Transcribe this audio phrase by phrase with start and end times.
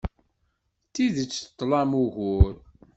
[0.87, 2.53] D tidet tlam ugur.